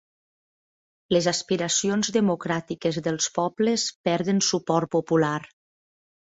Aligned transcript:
Les 1.15 1.27
aspiracions 1.31 2.09
democràtiques 2.15 2.97
dels 3.09 3.29
pobles 3.37 3.85
perden 4.11 4.43
suport 4.49 4.93
popular 4.99 5.37